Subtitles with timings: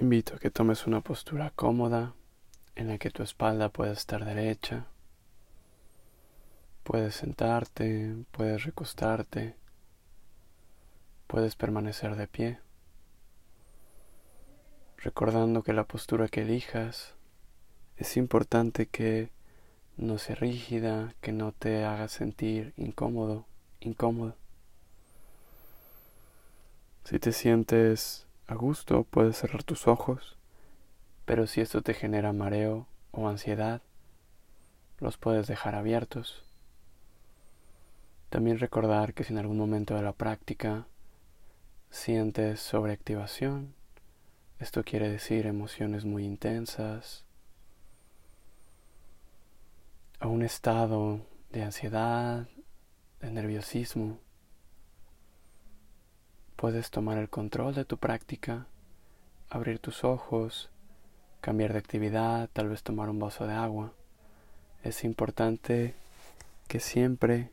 [0.00, 2.14] Invito a que tomes una postura cómoda
[2.76, 4.86] en la que tu espalda pueda estar derecha.
[6.84, 9.56] Puedes sentarte, puedes recostarte,
[11.26, 12.60] puedes permanecer de pie,
[14.98, 17.14] recordando que la postura que elijas
[17.96, 19.32] es importante que
[19.96, 23.46] no sea rígida, que no te haga sentir incómodo,
[23.80, 24.36] incómodo.
[27.02, 30.38] Si te sientes a gusto, puedes cerrar tus ojos,
[31.26, 33.82] pero si esto te genera mareo o ansiedad,
[34.98, 36.44] los puedes dejar abiertos.
[38.30, 40.86] También recordar que si en algún momento de la práctica
[41.90, 43.74] sientes sobreactivación,
[44.58, 47.24] esto quiere decir emociones muy intensas,
[50.20, 51.20] a un estado
[51.50, 52.48] de ansiedad,
[53.20, 54.20] de nerviosismo,
[56.58, 58.66] Puedes tomar el control de tu práctica,
[59.48, 60.70] abrir tus ojos,
[61.40, 63.92] cambiar de actividad, tal vez tomar un vaso de agua.
[64.82, 65.94] Es importante
[66.66, 67.52] que siempre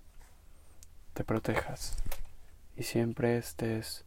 [1.13, 1.97] te protejas
[2.75, 4.05] y siempre estés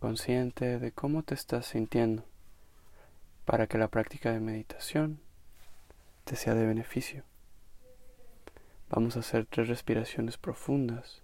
[0.00, 2.24] consciente de cómo te estás sintiendo
[3.44, 5.20] para que la práctica de meditación
[6.24, 7.22] te sea de beneficio.
[8.88, 11.20] Vamos a hacer tres respiraciones profundas,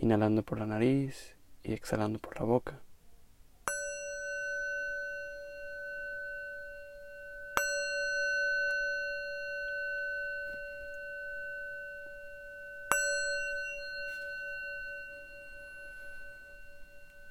[0.00, 1.33] inhalando por la nariz
[1.64, 2.80] y exhalando por la boca.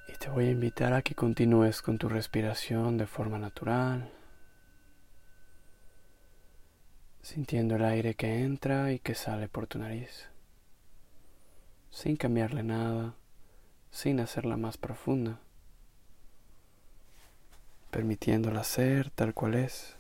[0.08, 4.12] Y te voy a invitar a que continúes con tu respiración de forma natural,
[7.22, 10.30] sintiendo el aire que entra y que sale por tu nariz,
[11.92, 13.16] sin cambiarle nada
[13.94, 15.40] sin hacerla más profunda,
[17.92, 19.96] permitiéndola ser tal cual es.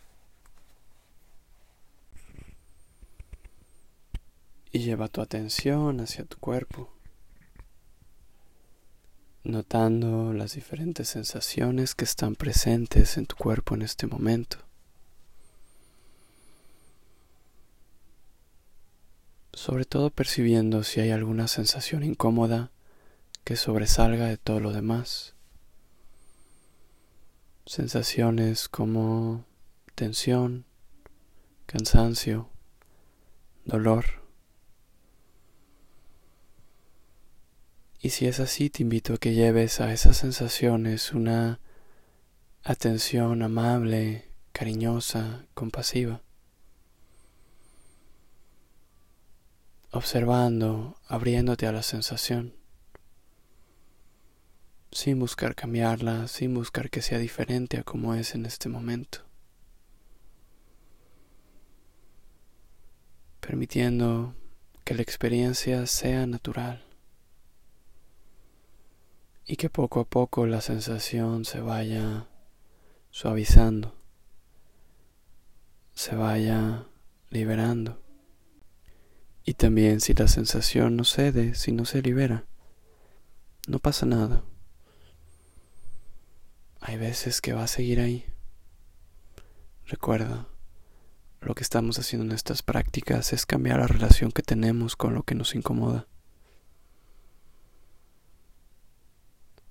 [4.71, 6.91] Y lleva tu atención hacia tu cuerpo,
[9.43, 14.57] notando las diferentes sensaciones que están presentes en tu cuerpo en este momento.
[19.53, 22.72] Sobre todo percibiendo si hay alguna sensación incómoda
[23.43, 25.35] que sobresalga de todo lo demás.
[27.65, 29.45] Sensaciones como
[29.95, 30.65] tensión,
[31.65, 32.49] cansancio,
[33.65, 34.23] dolor.
[37.99, 41.59] Y si es así, te invito a que lleves a esas sensaciones una
[42.63, 46.21] atención amable, cariñosa, compasiva.
[49.91, 52.62] Observando, abriéndote a la sensación
[54.93, 59.19] sin buscar cambiarla, sin buscar que sea diferente a como es en este momento.
[63.39, 64.35] Permitiendo
[64.83, 66.85] que la experiencia sea natural
[69.45, 72.27] y que poco a poco la sensación se vaya
[73.09, 73.95] suavizando,
[75.93, 76.87] se vaya
[77.29, 78.01] liberando.
[79.43, 82.45] Y también si la sensación no cede, si no se libera,
[83.67, 84.43] no pasa nada
[86.85, 88.25] hay veces que va a seguir ahí.
[89.85, 90.49] Recuerda,
[91.39, 95.23] lo que estamos haciendo en estas prácticas es cambiar la relación que tenemos con lo
[95.23, 96.07] que nos incomoda.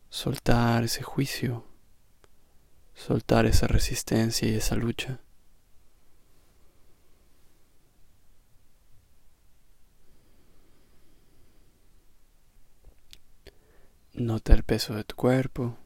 [0.08, 1.66] Soltar ese juicio,
[2.94, 5.20] soltar esa resistencia y esa lucha.
[14.14, 15.76] Nota el peso de tu cuerpo.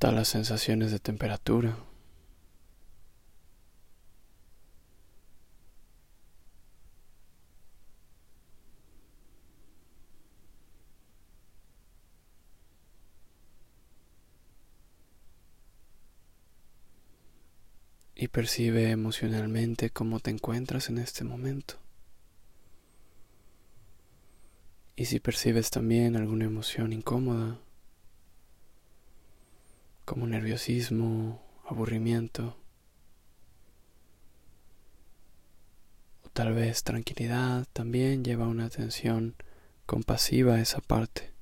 [0.00, 1.76] Las sensaciones de temperatura.
[18.14, 21.74] Y percibe emocionalmente cómo te encuentras en este momento.
[24.96, 27.60] Y si percibes también alguna emoción incómoda,
[30.08, 32.56] como nerviosismo, aburrimiento,
[36.24, 39.36] o tal vez tranquilidad también lleva una atención
[39.84, 41.34] compasiva a esa parte.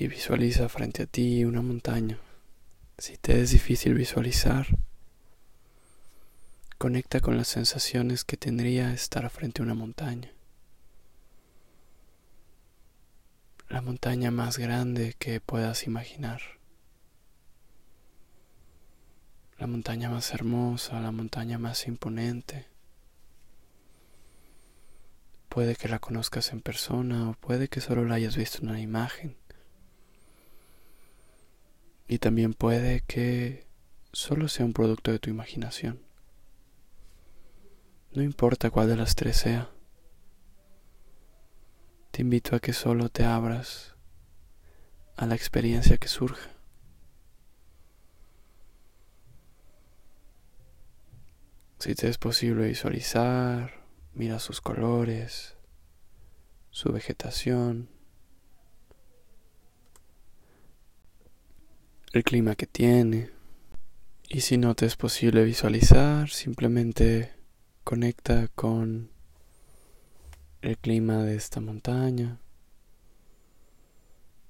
[0.00, 2.20] y visualiza frente a ti una montaña.
[2.98, 4.66] Si te es difícil visualizar,
[6.78, 10.32] conecta con las sensaciones que tendría estar frente a una montaña.
[13.68, 16.42] La montaña más grande que puedas imaginar.
[19.58, 22.66] La montaña más hermosa, la montaña más imponente.
[25.48, 28.80] Puede que la conozcas en persona o puede que solo la hayas visto en una
[28.80, 29.37] imagen.
[32.08, 33.66] Y también puede que
[34.12, 36.00] solo sea un producto de tu imaginación.
[38.12, 39.70] No importa cuál de las tres sea.
[42.10, 43.94] Te invito a que solo te abras
[45.16, 46.50] a la experiencia que surja.
[51.78, 53.84] Si te es posible visualizar,
[54.14, 55.56] mira sus colores,
[56.70, 57.88] su vegetación,
[62.18, 63.30] el clima que tiene.
[64.28, 67.32] Y si no te es posible visualizar, simplemente
[67.84, 69.10] conecta con
[70.60, 72.40] el clima de esta montaña,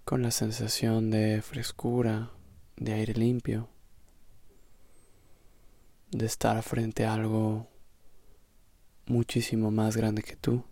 [0.05, 2.31] con la sensación de frescura,
[2.77, 3.69] de aire limpio,
[6.11, 7.69] de estar frente a algo
[9.05, 10.65] muchísimo más grande que tú.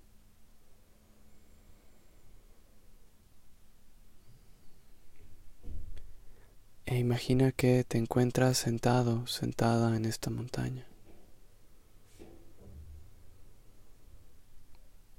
[6.96, 10.86] E imagina que te encuentras sentado, sentada en esta montaña.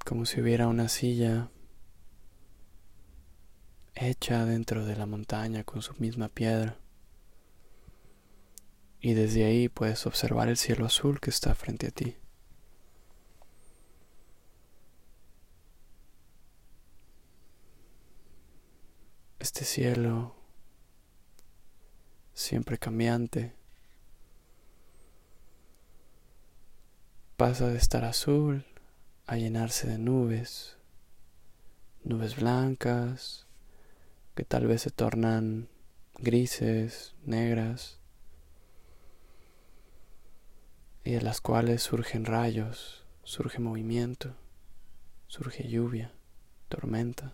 [0.04, 1.52] Como si hubiera una silla
[3.94, 6.80] hecha dentro de la montaña con su misma piedra.
[9.00, 12.16] Y desde ahí puedes observar el cielo azul que está frente a ti.
[19.38, 20.37] Este cielo
[22.38, 23.52] siempre cambiante.
[27.36, 28.64] Pasa de estar azul
[29.26, 30.78] a llenarse de nubes,
[32.04, 33.48] nubes blancas
[34.36, 35.68] que tal vez se tornan
[36.20, 38.00] grises, negras,
[41.04, 44.36] y de las cuales surgen rayos, surge movimiento,
[45.26, 46.14] surge lluvia,
[46.70, 47.34] tormenta.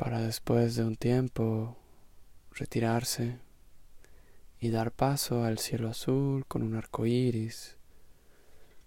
[0.00, 1.76] Para después de un tiempo
[2.52, 3.36] retirarse
[4.58, 7.76] y dar paso al cielo azul con un arco iris,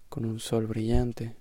[0.10, 1.36] con un sol brillante.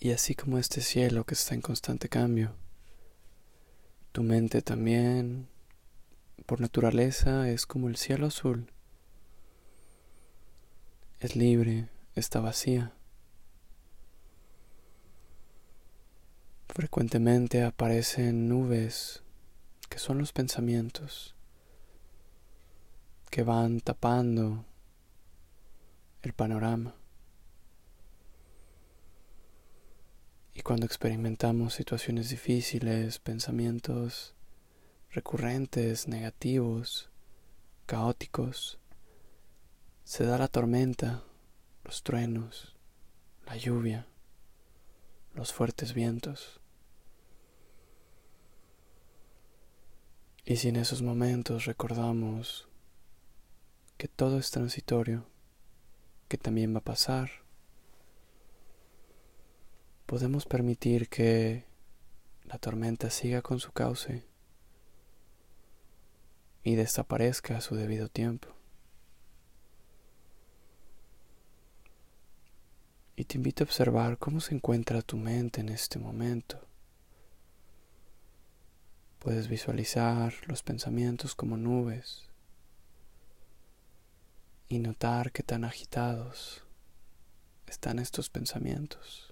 [0.00, 2.54] Y así como este cielo que está en constante cambio,
[4.12, 5.48] tu mente también,
[6.46, 8.70] por naturaleza, es como el cielo azul.
[11.18, 12.92] Es libre, está vacía.
[16.68, 19.24] Frecuentemente aparecen nubes
[19.88, 21.34] que son los pensamientos
[23.30, 24.64] que van tapando
[26.22, 26.94] el panorama.
[30.68, 34.34] Cuando experimentamos situaciones difíciles, pensamientos
[35.10, 37.08] recurrentes, negativos,
[37.86, 38.78] caóticos,
[40.04, 41.24] se da la tormenta,
[41.84, 42.76] los truenos,
[43.46, 44.08] la lluvia,
[45.32, 46.60] los fuertes vientos.
[50.44, 52.68] Y si en esos momentos recordamos
[53.96, 55.24] que todo es transitorio,
[56.28, 57.47] que también va a pasar,
[60.08, 61.66] podemos permitir que
[62.44, 64.24] la tormenta siga con su cauce
[66.64, 68.48] y desaparezca a su debido tiempo.
[73.16, 76.58] Y te invito a observar cómo se encuentra tu mente en este momento.
[79.18, 82.30] Puedes visualizar los pensamientos como nubes
[84.70, 86.64] y notar qué tan agitados
[87.66, 89.27] están estos pensamientos.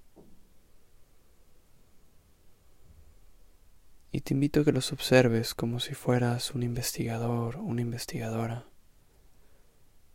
[4.17, 8.65] Y te invito a que los observes como si fueras un investigador, una investigadora,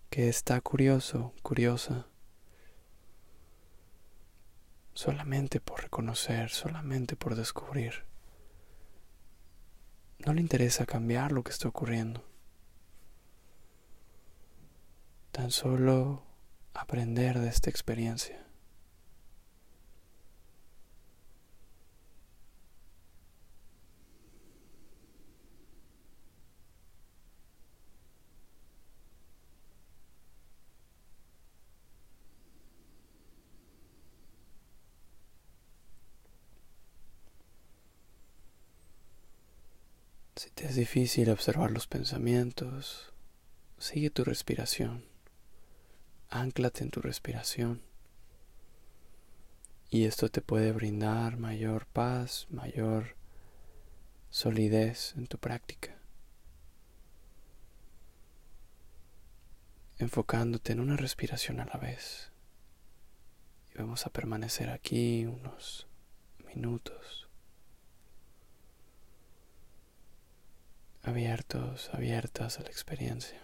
[0.10, 2.08] que está curioso, curiosa,
[4.96, 8.05] solamente por reconocer, solamente por descubrir.
[10.25, 12.27] No le interesa cambiar lo que está ocurriendo.
[15.31, 16.24] Tan solo
[16.74, 18.43] aprender de esta experiencia.
[40.41, 43.13] Si te es difícil observar los pensamientos,
[43.77, 45.05] sigue tu respiración.
[46.31, 47.83] Ánclate en tu respiración.
[49.91, 53.15] Y esto te puede brindar mayor paz, mayor
[54.31, 55.95] solidez en tu práctica.
[60.00, 62.31] Enfocándote en una respiración a la vez.
[63.75, 65.86] Y vamos a permanecer aquí unos
[66.48, 67.31] minutos.
[71.03, 73.41] Abiertos, abiertas a la experiencia.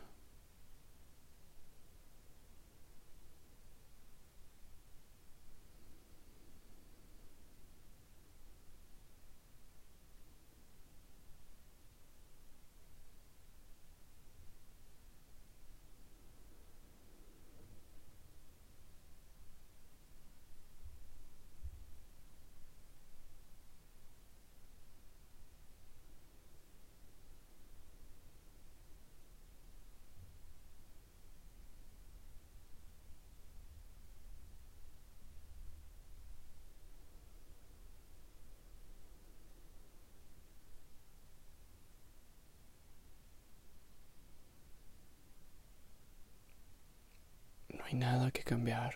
[47.69, 48.95] No hay nada que cambiar,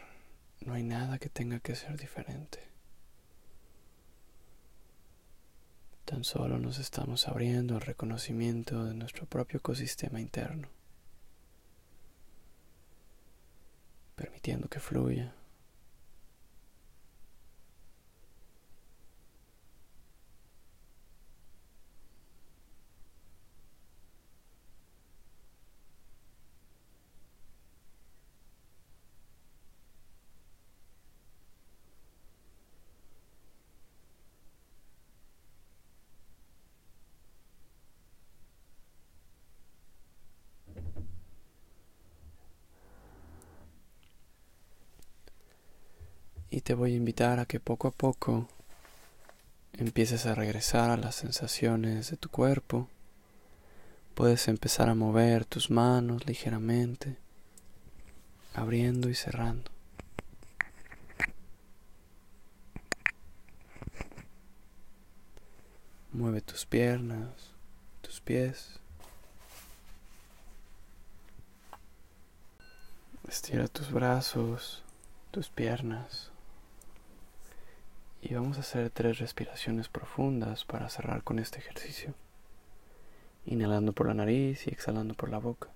[0.62, 2.60] no hay nada que tenga que ser diferente.
[6.05, 10.67] Tan solo nos estamos abriendo al reconocimiento de nuestro propio ecosistema interno,
[14.15, 15.34] permitiendo que fluya.
[46.51, 48.48] y te voy a invitar a que poco a poco
[49.74, 52.88] empieces a regresar a las sensaciones de tu cuerpo.
[54.16, 57.18] Puedes empezar a mover tus manos ligeramente,
[58.54, 59.70] abriendo y cerrando.
[66.13, 67.51] Mueve tus piernas,
[68.00, 68.80] tus pies.
[73.28, 74.84] Estira tus brazos,
[75.32, 76.31] tus piernas.
[78.22, 82.13] Y vamos a hacer tres respiraciones profundas para cerrar con este ejercicio.
[83.46, 85.70] Inhalando por la nariz y exhalando por la boca.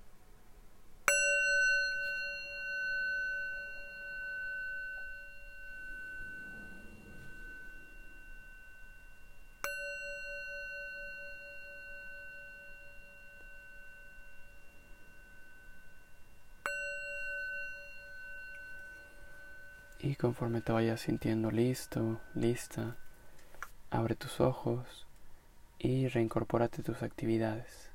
[20.06, 22.96] Y conforme te vayas sintiendo listo, lista,
[23.90, 25.04] abre tus ojos
[25.80, 27.90] y reincorpórate tus actividades.